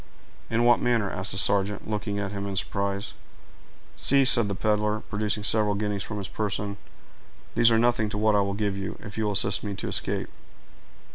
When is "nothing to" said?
7.77-8.17